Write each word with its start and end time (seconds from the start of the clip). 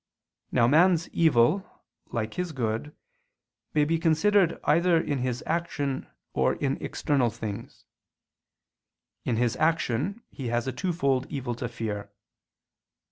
Now 0.51 0.65
man's 0.65 1.07
evil, 1.09 1.63
like 2.07 2.33
his 2.33 2.53
good, 2.53 2.95
may 3.75 3.85
be 3.85 3.99
considered 3.99 4.59
either 4.63 4.99
in 4.99 5.19
his 5.19 5.43
action 5.45 6.09
or 6.33 6.55
in 6.55 6.83
external 6.83 7.29
things. 7.29 7.85
In 9.25 9.35
his 9.35 9.55
action 9.57 10.23
he 10.31 10.47
has 10.47 10.65
a 10.67 10.71
twofold 10.73 11.27
evil 11.29 11.53
to 11.53 11.69
fear. 11.69 12.11